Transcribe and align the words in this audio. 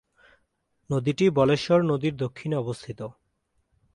নদীটি 0.89 1.25
বলেশ্বর 1.29 1.79
নদীর 1.83 2.13
দক্ষিণে 2.15 2.55
অবস্থিত। 2.55 2.99